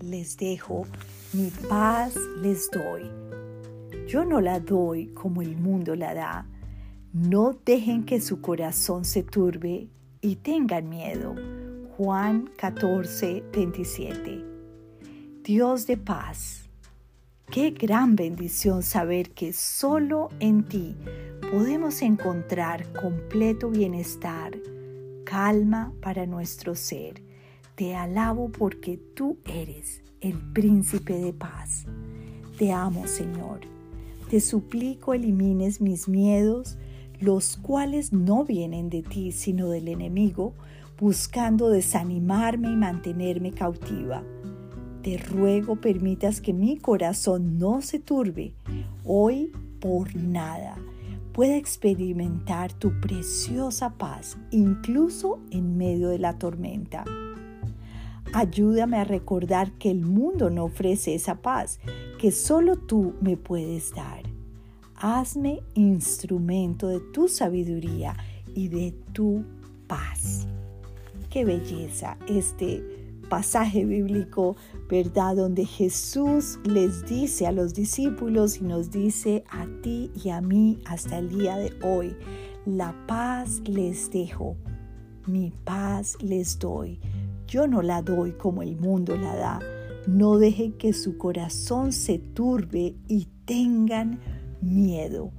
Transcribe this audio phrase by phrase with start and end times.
[0.00, 0.86] les dejo,
[1.32, 3.10] mi paz les doy.
[4.06, 6.46] Yo no la doy como el mundo la da.
[7.12, 9.88] No dejen que su corazón se turbe
[10.20, 11.34] y tengan miedo.
[11.96, 14.44] Juan 14, 27.
[15.42, 16.68] Dios de paz,
[17.50, 20.96] qué gran bendición saber que solo en ti
[21.50, 24.52] podemos encontrar completo bienestar,
[25.24, 27.33] calma para nuestro ser.
[27.74, 31.86] Te alabo porque tú eres el príncipe de paz.
[32.56, 33.60] Te amo, Señor.
[34.30, 36.78] Te suplico elimines mis miedos,
[37.18, 40.54] los cuales no vienen de ti, sino del enemigo,
[41.00, 44.22] buscando desanimarme y mantenerme cautiva.
[45.02, 48.54] Te ruego permitas que mi corazón no se turbe
[49.04, 49.50] hoy
[49.80, 50.76] por nada
[51.34, 57.04] pueda experimentar tu preciosa paz, incluso en medio de la tormenta.
[58.34, 61.78] Ayúdame a recordar que el mundo no ofrece esa paz,
[62.18, 64.24] que solo tú me puedes dar.
[64.96, 68.16] Hazme instrumento de tu sabiduría
[68.52, 69.44] y de tu
[69.86, 70.48] paz.
[71.30, 72.82] Qué belleza este
[73.28, 74.56] pasaje bíblico,
[74.90, 75.36] ¿verdad?
[75.36, 80.80] Donde Jesús les dice a los discípulos y nos dice a ti y a mí
[80.86, 82.16] hasta el día de hoy,
[82.66, 84.56] la paz les dejo,
[85.24, 86.98] mi paz les doy.
[87.54, 89.60] Yo no la doy como el mundo la da.
[90.08, 94.18] No dejen que su corazón se turbe y tengan
[94.60, 95.30] miedo.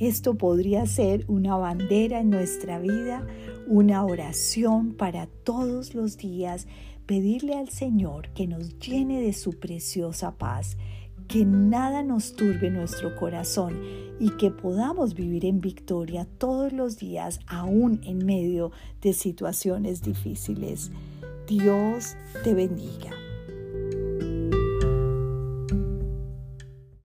[0.00, 3.24] Esto podría ser una bandera en nuestra vida,
[3.68, 6.66] una oración para todos los días
[7.06, 10.76] pedirle al Señor que nos llene de su preciosa paz,
[11.28, 13.80] que nada nos turbe nuestro corazón
[14.18, 20.90] y que podamos vivir en victoria todos los días, aún en medio de situaciones difíciles.
[21.50, 23.10] Dios te bendiga.